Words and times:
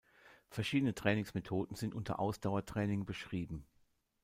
Verschiedene 0.49 0.95
Trainingsmethoden 0.95 1.75
sind 1.75 1.93
unter 1.93 2.17
Ausdauertraining 2.19 3.05
beschrieben. 3.05 3.67